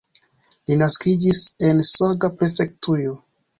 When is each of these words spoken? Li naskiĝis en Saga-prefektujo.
Li 0.69 0.77
naskiĝis 0.83 1.43
en 1.69 1.85
Saga-prefektujo. 1.91 3.17